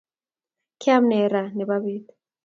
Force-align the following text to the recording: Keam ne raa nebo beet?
Keam 0.81 1.03
ne 1.09 1.19
raa 1.33 1.49
nebo 1.57 1.75
beet? 1.83 2.05